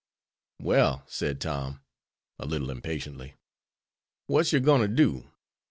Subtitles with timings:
[0.57, 1.81] "Well," said Tom,
[2.39, 3.35] a little impatiently,
[4.25, 5.29] "what's yer gwine to do?